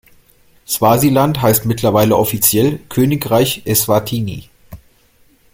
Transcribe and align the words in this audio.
Swasiland 0.65 1.43
heißt 1.43 1.67
mittlerweile 1.67 2.17
offiziell 2.17 2.79
Königreich 2.89 3.61
Eswatini. 3.65 4.49